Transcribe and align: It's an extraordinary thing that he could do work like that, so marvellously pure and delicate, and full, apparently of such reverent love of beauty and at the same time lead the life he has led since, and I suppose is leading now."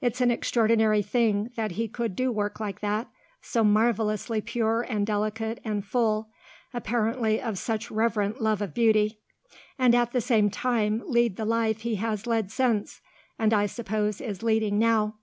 It's 0.00 0.20
an 0.20 0.32
extraordinary 0.32 1.00
thing 1.00 1.52
that 1.54 1.70
he 1.70 1.86
could 1.86 2.16
do 2.16 2.32
work 2.32 2.58
like 2.58 2.80
that, 2.80 3.06
so 3.40 3.62
marvellously 3.62 4.40
pure 4.40 4.82
and 4.82 5.06
delicate, 5.06 5.60
and 5.64 5.84
full, 5.86 6.28
apparently 6.74 7.40
of 7.40 7.56
such 7.56 7.88
reverent 7.88 8.40
love 8.42 8.60
of 8.60 8.74
beauty 8.74 9.20
and 9.78 9.94
at 9.94 10.10
the 10.10 10.20
same 10.20 10.50
time 10.50 11.04
lead 11.06 11.36
the 11.36 11.44
life 11.44 11.82
he 11.82 11.94
has 11.94 12.26
led 12.26 12.50
since, 12.50 13.00
and 13.38 13.54
I 13.54 13.66
suppose 13.66 14.20
is 14.20 14.42
leading 14.42 14.76
now." 14.76 15.14